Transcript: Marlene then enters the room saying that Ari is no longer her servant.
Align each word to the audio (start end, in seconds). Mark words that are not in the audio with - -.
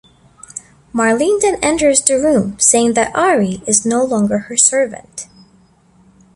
Marlene 0.93 1.39
then 1.43 1.59
enters 1.61 2.01
the 2.01 2.15
room 2.15 2.57
saying 2.57 2.95
that 2.95 3.15
Ari 3.15 3.61
is 3.67 3.85
no 3.85 4.03
longer 4.03 4.39
her 4.39 4.57
servant. 4.57 5.27